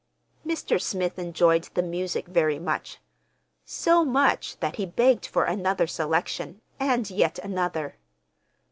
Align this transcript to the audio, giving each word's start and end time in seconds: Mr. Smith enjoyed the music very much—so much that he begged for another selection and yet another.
Mr. 0.43 0.81
Smith 0.81 1.19
enjoyed 1.19 1.65
the 1.75 1.83
music 1.83 2.25
very 2.27 2.57
much—so 2.57 4.03
much 4.03 4.59
that 4.59 4.77
he 4.77 4.85
begged 4.87 5.27
for 5.27 5.45
another 5.45 5.85
selection 5.85 6.59
and 6.79 7.11
yet 7.11 7.37
another. 7.37 7.97